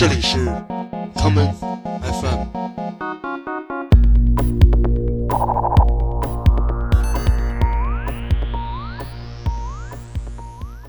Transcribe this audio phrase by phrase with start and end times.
[0.00, 0.38] 这里是
[1.14, 1.52] common
[2.00, 2.46] FM。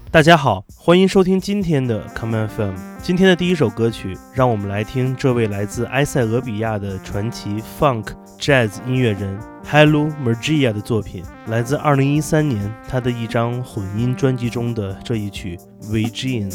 [0.09, 2.73] 大家好，欢迎收听今天的 Common FM。
[3.03, 9.37] 今天的第一首歌曲，让我们来听这位来自埃塞俄比亚的传奇 Funk Jazz 音乐人
[9.69, 16.49] Hello Mergia 的作品，来自2013年他的一张混音专辑中的这一曲 Virgin。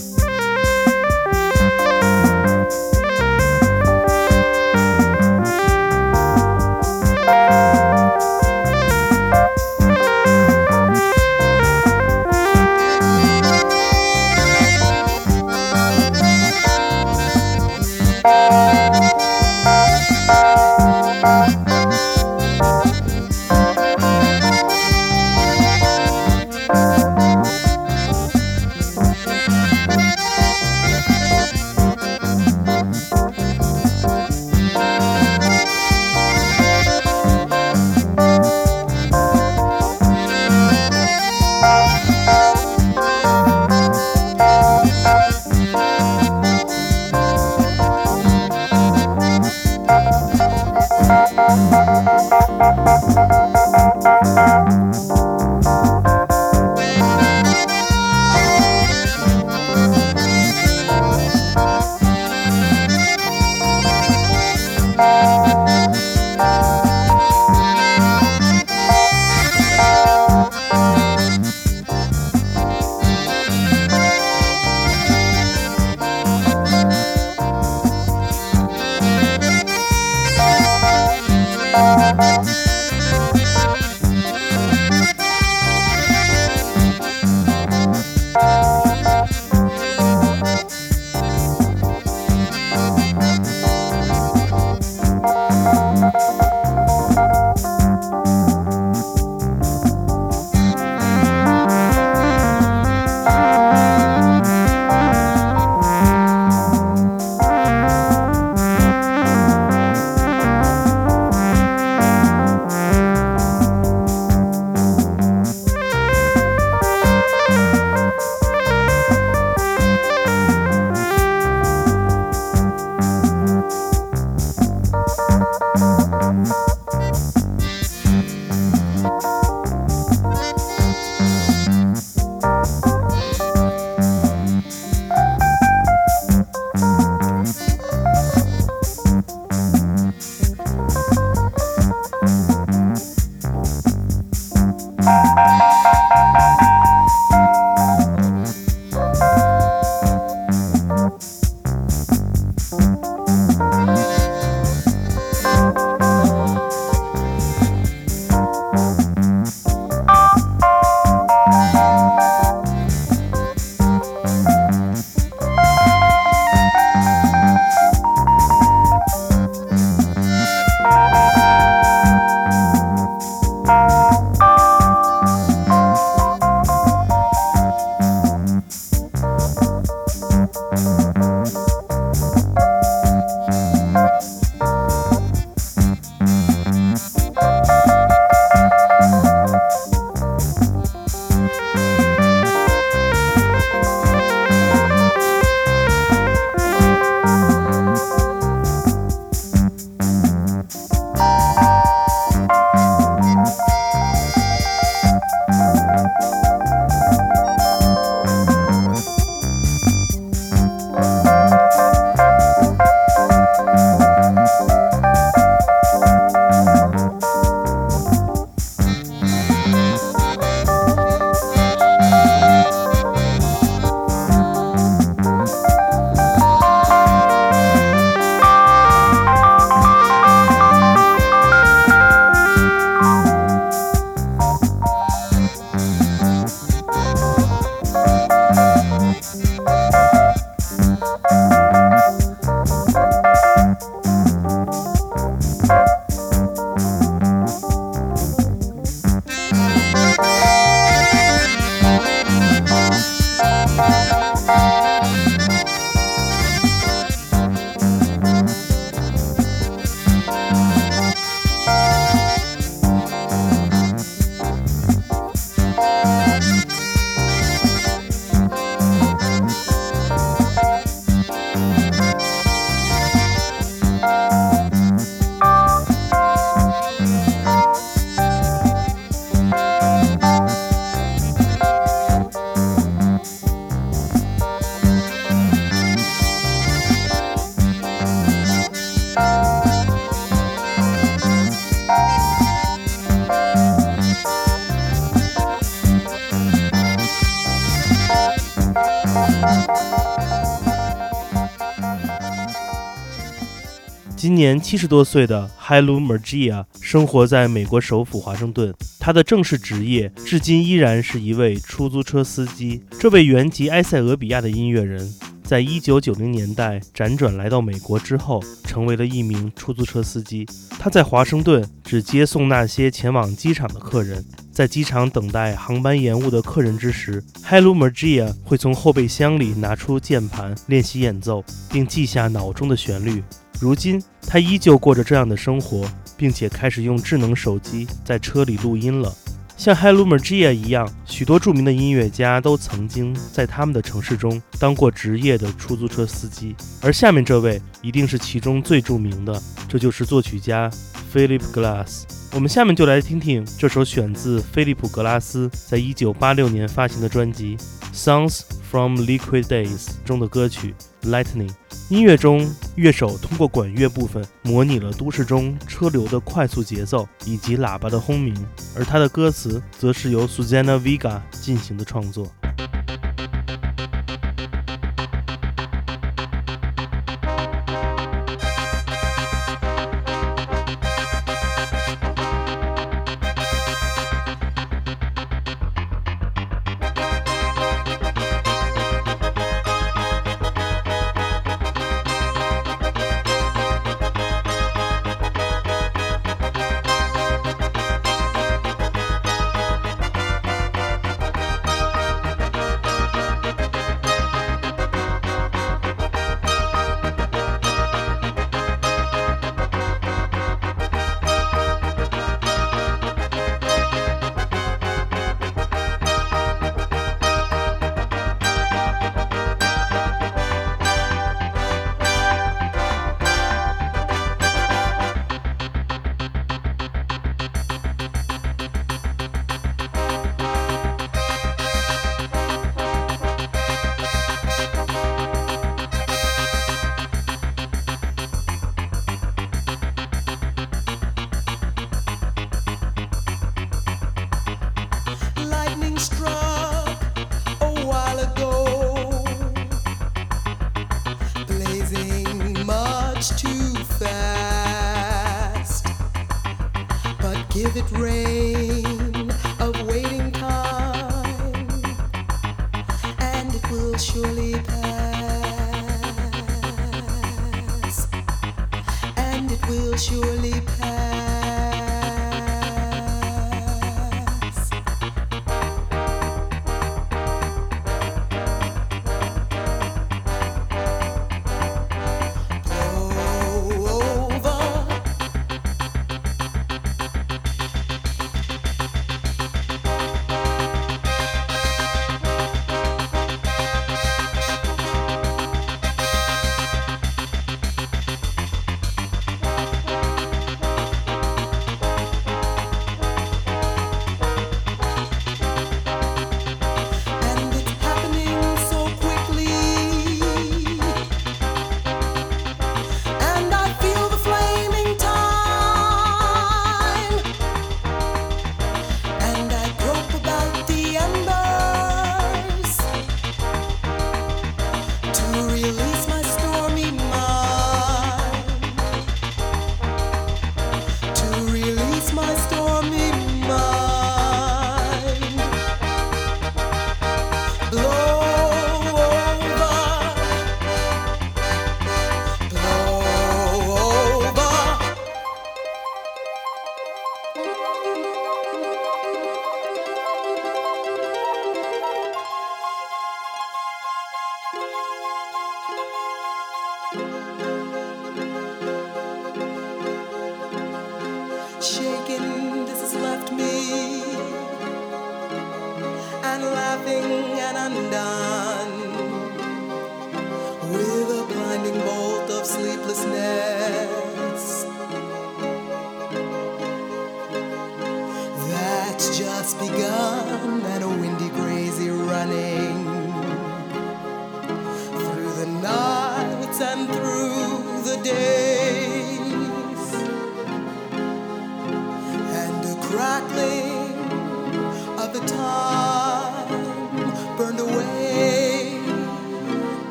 [304.26, 308.74] 今年七十多岁的 Hailu Mergia 生活在美国首府华盛顿。
[308.98, 312.82] 他的正式职业至今依然是一位出租车司机。
[312.98, 315.14] 这位原籍埃塞俄比亚的音乐人，
[315.46, 320.44] 在一九九零年代辗转来到美国之后，成为了一名出租车司机。
[320.76, 324.24] 他在华盛顿只接送那些前往机场的客人。
[324.50, 333.22] 在机场等待航班延误的客人之时，Hello Mergia 会从后备箱里拿出键盘练习演奏，并记下脑中的旋律。
[333.60, 339.14] 如今，他依旧过着这样的生活，并且开始用智能手机在车里录音了。
[339.56, 350.70] 像 Hello Mergia 一样，许多著名的音乐家都曾经在他们的城市中当过职业的出租车司机，而下面这位一定是其中最著名的，这就是作曲家
[351.12, 352.02] Philip Glass。
[352.34, 357.56] 我们下面就来听听这首选自菲利普·格拉斯在1986年发行的专辑
[357.94, 360.74] 《Songs from Liquid Days》中的歌曲
[361.06, 361.48] 《Lightning》。
[361.88, 368.34] 音乐中，乐手通过管乐部分模拟了都市中车流的快速节奏以及喇叭的轰鸣，
[368.76, 372.26] 而他的歌词则是由 Susanna Vega 进行的创作。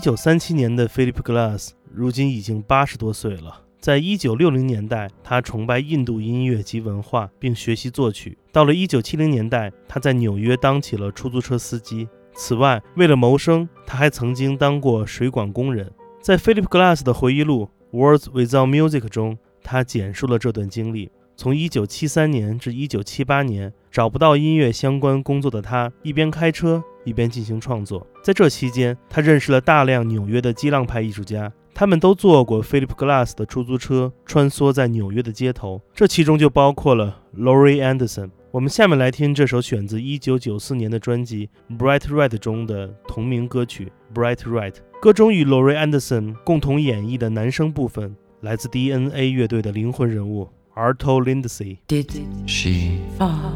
[0.00, 3.62] 生于1937年的 Philip Glass，如今已经八十多岁了。
[3.78, 8.36] 在1960年代，他崇拜印度音乐及文化，并学习作曲。
[8.52, 12.08] 到了1970年代，他在纽约当起了出租车司机。
[12.34, 15.90] 此外，为了谋生，他还曾经当过水管工人。
[16.22, 21.10] 在 Philip Glass 的回忆录《Words Without Music》中，他简述了这段经历。
[21.36, 28.06] 从1973年至1978年，找不到音乐相关工作的他，一边开车一边进行创作。
[28.22, 35.80] 在这期间，他认识了大量纽约的激浪派艺术家，他们都坐过 Philip Glass 的出租车，穿梭在纽约的街头。
[35.94, 38.30] 这其中就包括了 Laurie Anderson。
[38.50, 44.72] 我们下面来听这首选自1994年的专辑《Bright Red》中的同名歌曲《Bright Red》。
[45.00, 51.78] 歌中与 Laurie Anderson 共同演绎的男声部分，来自 DNA 乐队的灵魂人物 Arto Lindsay。
[51.86, 52.10] Did
[52.46, 53.52] She fall?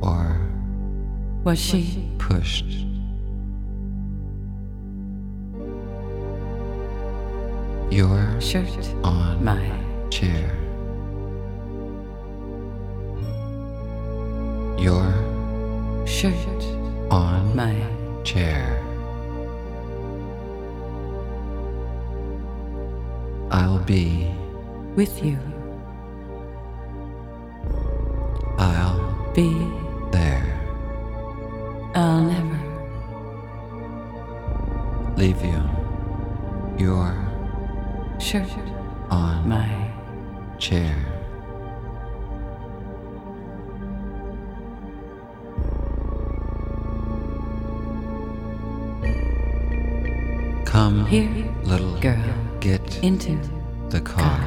[0.00, 0.51] or
[1.44, 2.64] Was she pushed
[7.90, 9.60] your shirt on my
[10.08, 10.56] chair.
[14.78, 15.12] Your
[16.06, 16.62] shirt
[17.10, 17.74] on my
[18.22, 18.80] chair.
[23.50, 24.30] I'll be,
[24.94, 25.38] with you?
[28.58, 29.71] I'll Be
[38.34, 39.90] on my
[40.58, 40.96] chair.
[50.64, 51.28] Come, here
[51.64, 52.16] little girl
[52.60, 53.38] get into
[53.90, 54.41] the car.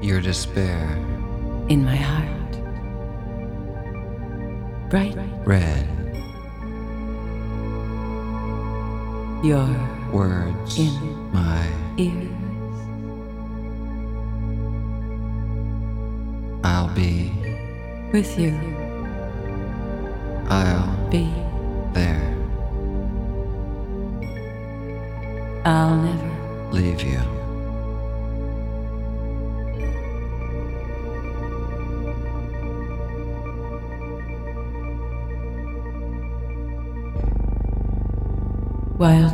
[0.00, 0.88] Your despair,
[1.68, 2.32] in my heart.
[4.90, 5.96] Bright red
[9.42, 9.68] your
[10.12, 11.32] words, In.
[11.32, 11.66] my
[11.98, 12.30] ears.
[16.64, 17.32] I'll be,
[18.12, 18.58] With you,
[20.48, 21.45] I'll be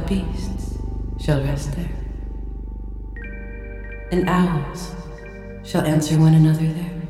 [0.08, 0.78] Beasts
[1.18, 1.88] shall rest there,
[4.10, 4.94] and owls
[5.64, 7.02] shall answer one another there,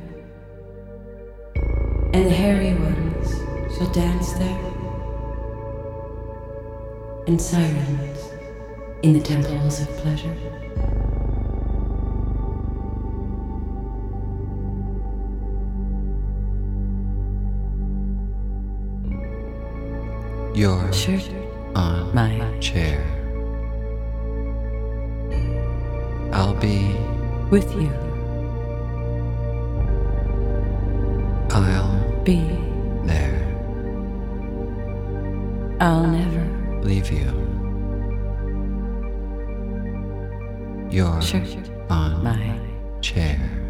[2.13, 3.31] and the hairy ones
[3.77, 4.59] shall dance there,
[7.27, 8.31] and sirens
[9.03, 10.37] in the temples of pleasure.
[20.55, 21.42] Your Shirt
[21.75, 23.05] on my chair.
[26.33, 26.95] I'll be,
[27.51, 27.93] with you,
[31.51, 32.41] I'll be,
[33.05, 33.43] there,
[35.81, 37.31] I'll never leave you.
[40.91, 42.59] Your shirt on my
[43.01, 43.62] chair.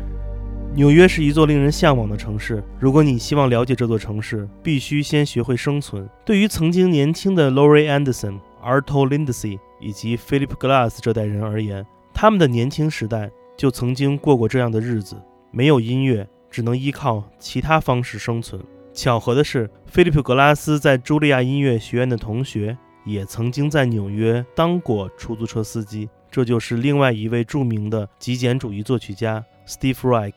[0.75, 2.65] 纽约是一座令人向往的城市。
[2.81, 6.09] 如果你希望了解这座城市，必须先学会生存。
[6.25, 15.15] 对于曾经年轻的 Laurie Anderson、Arto Lindsay 以及 Philip Glass 这代人而言，他们的年轻时代就曾经过过这样的日子：
[15.51, 18.59] 没有音乐，只能依靠其他方式生存。
[18.95, 26.09] 巧合的是，菲利普·格拉斯在茱莉亚音乐学院的同学也曾经在纽约当过出租车司机。
[26.31, 30.33] 这就是另外一位著名的极简主义作曲家 Steve Reich。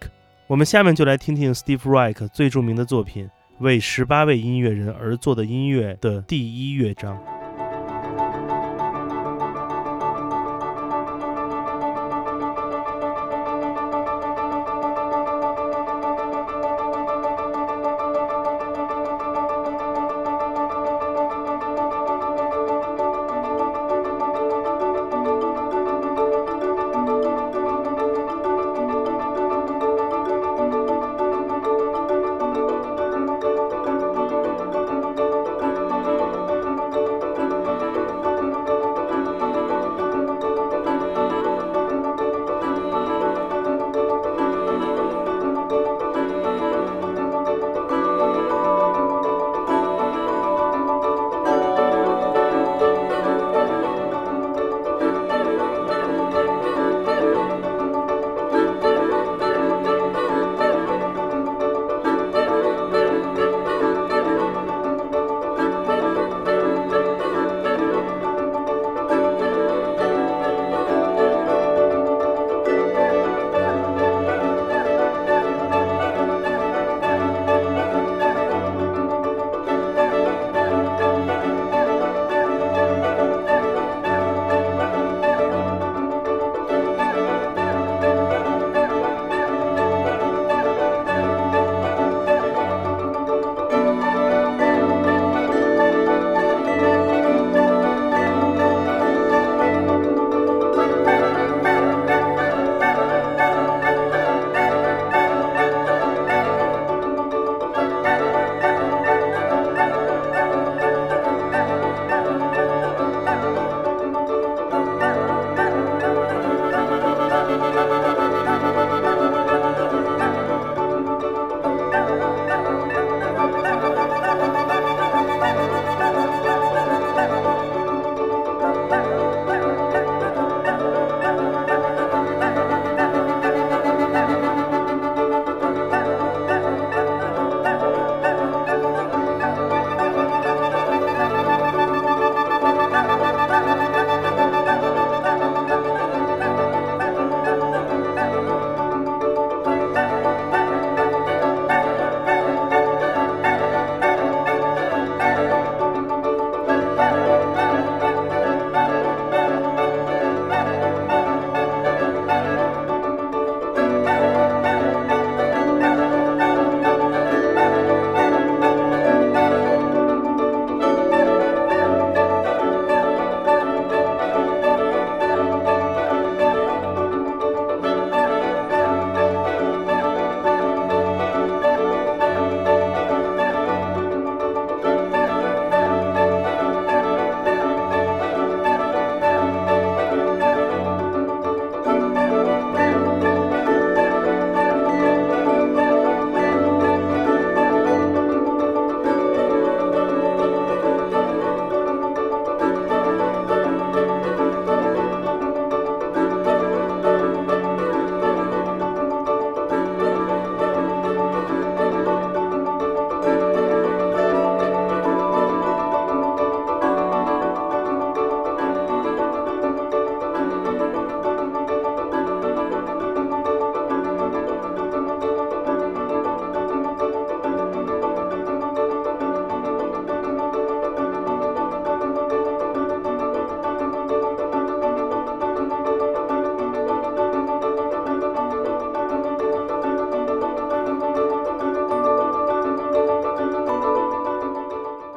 [0.47, 3.25] 我们下面就来听听 Steve Reich 最著名的作品
[3.57, 7.34] 《为十八位音乐人而作的音乐》的第一乐章。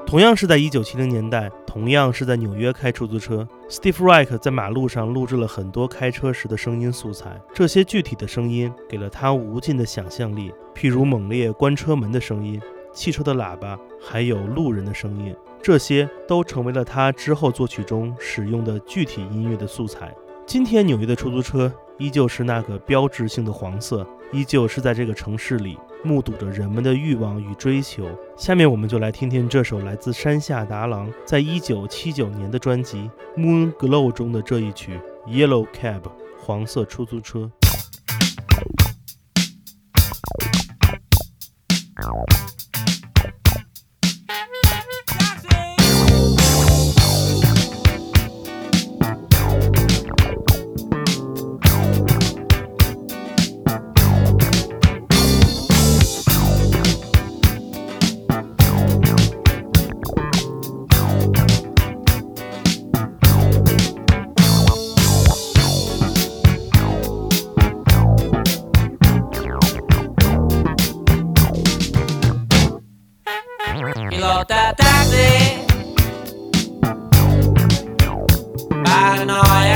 [0.09, 7.39] 同样是在1970年代，同样是在纽约开出租车，Steve Reich 在马路上录制了很多开车时的声音素材。
[7.53, 12.59] 这些具体的声音给了他无尽的想象力，譬如猛烈关车门的声音、
[12.91, 15.37] 汽车的喇叭，还有路人的声音。
[15.61, 20.15] 这些都成为了他之后作曲中使用的具体音乐的素材。
[20.47, 28.09] 今天纽约的出租车依旧是那个标志性的黄色，依旧是在这个城市里目睹着人们的欲望与追求。
[28.37, 33.11] 下面我们就来听听这首来自山下达郎在一九七九年的专辑
[33.41, 36.01] 《Moon Glow》中的这一曲《Yellow Cab》
[36.39, 37.51] 黄色出租车。
[74.19, 75.31] pilota taxi.
[78.85, 79.68] Paranoia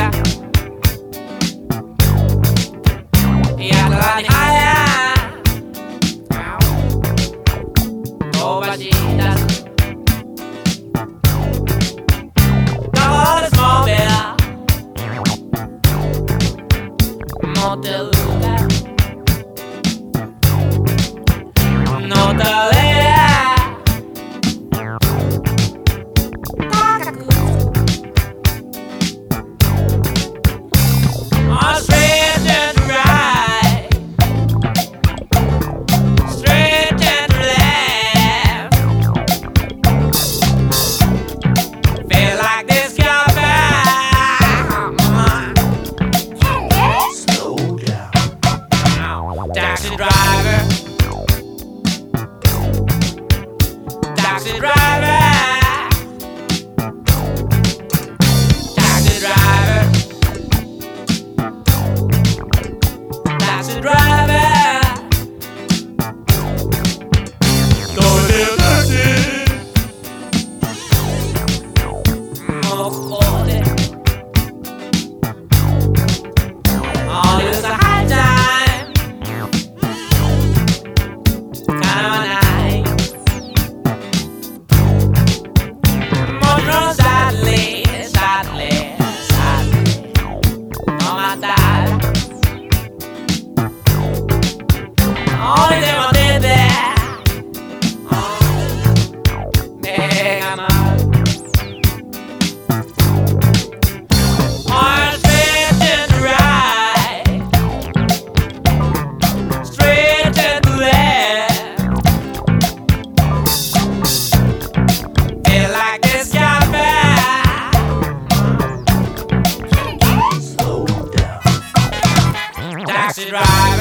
[123.26, 123.71] it right.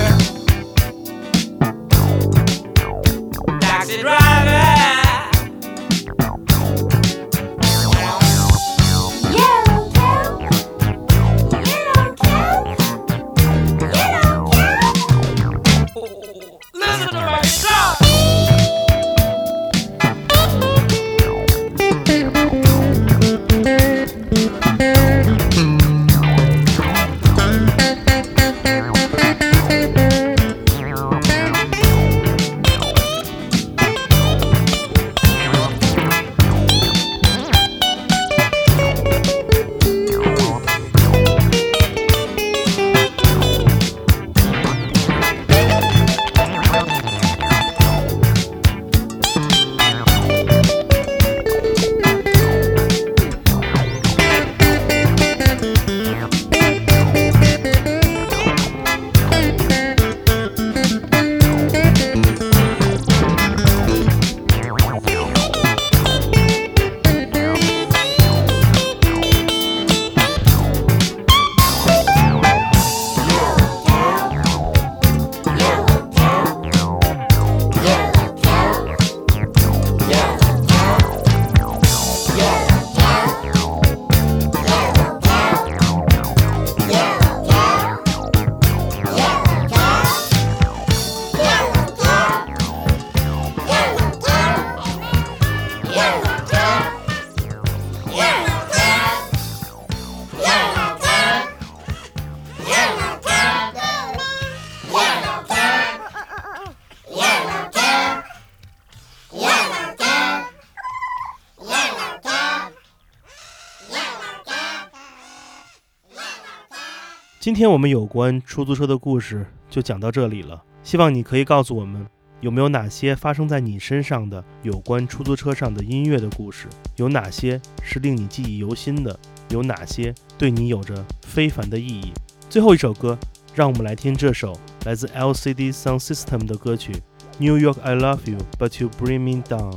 [117.51, 120.63] 今天我们有关出租车的故事就讲到这里了。
[120.83, 122.07] 希望你可以告诉我们，
[122.39, 126.69] 有没有哪些发生在你身上的有关出租车上的音乐的故事？
[126.95, 129.19] 有哪些是令你记忆犹新的？
[129.49, 132.13] 有哪些对你有着非凡的意义？
[132.49, 133.19] 最后一首歌，
[133.53, 136.93] 让我们来听这首来自 LCD Sound System 的歌曲
[137.37, 139.73] 《New York I Love You But You Bring Me Down》。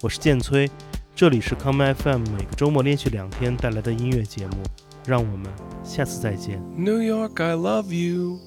[0.00, 0.70] 我是建崔，
[1.16, 4.58] 这里是 Come FM 每个周末连续两天带来的音乐节目。
[5.05, 5.51] 让我们
[5.83, 6.61] 下次再见。
[6.77, 8.39] New York, I love you,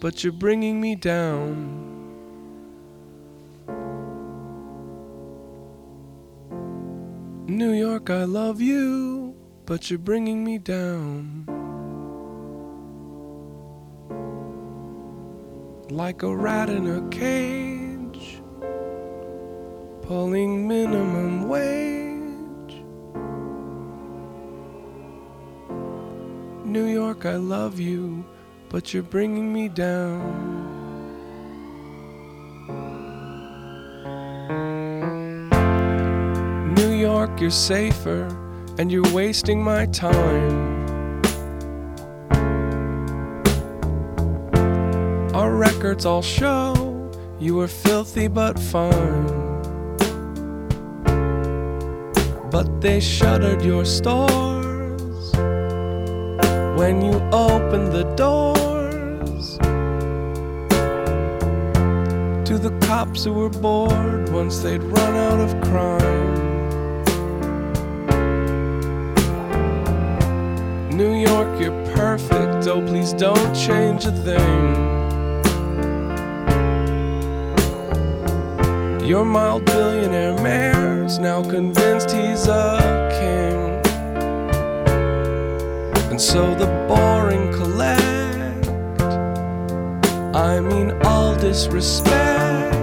[0.00, 1.92] but you're bringing me down.
[7.46, 9.34] New York, I love you,
[9.66, 11.46] but you're bringing me down.
[15.90, 18.40] Like a rat in a cage,
[20.02, 22.15] pulling minimum wage.
[26.67, 28.25] New York, I love you,
[28.67, 30.65] but you're bringing me down.
[36.75, 38.27] New York, you're safer,
[38.77, 41.23] and you're wasting my time.
[45.33, 49.25] Our records all show you were filthy but fine.
[52.51, 54.56] But they shuttered your stores
[56.77, 59.57] when you open the doors
[62.47, 66.35] to the cops who were bored once they'd run out of crime.
[70.95, 72.67] New York, you're perfect.
[72.67, 74.85] Oh, please don't change a thing.
[79.03, 83.66] Your mild billionaire mayor's now convinced he's a king.
[86.17, 88.67] And so the boring collect.
[90.35, 92.73] I mean, all disrespect.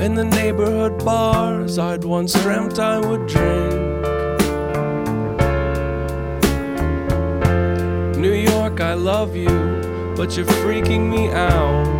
[0.00, 3.74] In the neighborhood bars I'd once dreamt I would drink.
[8.16, 11.99] New York, I love you, but you're freaking me out.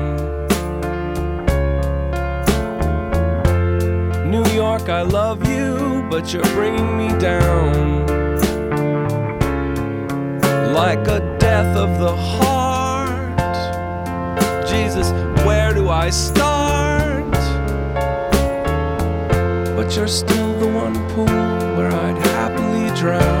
[4.89, 8.05] I love you, but you're bringing me down.
[10.73, 13.37] Like a death of the heart.
[14.67, 15.11] Jesus,
[15.45, 17.31] where do I start?
[19.75, 21.25] But you're still the one pool
[21.75, 23.40] where I'd happily drown.